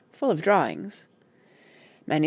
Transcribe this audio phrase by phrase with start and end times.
[0.13, 1.07] Full of drawings.
[2.07, 2.19] MS.